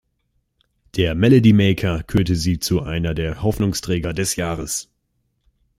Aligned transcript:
Der 0.95 1.13
Melody 1.13 1.53
Maker 1.53 2.01
kürte 2.01 2.35
sie 2.35 2.57
zu 2.57 2.81
einer 2.81 3.13
der 3.13 3.43
Hoffnungsträger 3.43 4.13
des 4.13 4.35
Jahres. 4.35 4.89